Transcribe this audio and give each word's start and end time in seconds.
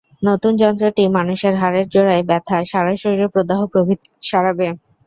নতুন 0.23 0.53
যন্ত্রটি 0.61 1.03
মানুষের 1.17 1.53
হাড়ের 1.61 1.85
জোড়ায় 1.93 2.23
ব্যথা, 2.29 2.57
সারা 2.71 2.93
শরীরে 3.01 3.27
প্রদাহ 3.35 3.59
প্রভৃতি 3.71 4.07
সারাবে। 4.29 4.67